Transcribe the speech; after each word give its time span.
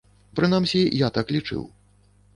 Прынамсі, 0.39 0.81
я 1.05 1.11
так 1.19 1.25
лічыў. 1.37 1.63